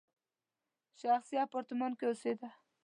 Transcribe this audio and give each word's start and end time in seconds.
شخصي 1.01 1.35
اپارتمان 1.47 1.91
کې 1.97 2.05
اوسېده. 2.07 2.49